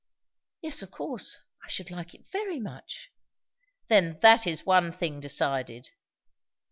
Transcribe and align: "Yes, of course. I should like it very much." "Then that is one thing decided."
"Yes, 0.61 0.81
of 0.81 0.89
course. 0.89 1.37
I 1.63 1.67
should 1.69 1.91
like 1.91 2.15
it 2.15 2.25
very 2.25 2.59
much." 2.59 3.11
"Then 3.87 4.17
that 4.23 4.47
is 4.47 4.65
one 4.65 4.91
thing 4.91 5.19
decided." 5.19 5.91